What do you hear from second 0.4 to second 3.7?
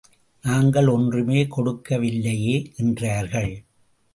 நாங்கள் ஒன்றுமே கொடுக்க வில்லையே என்றார்கள்.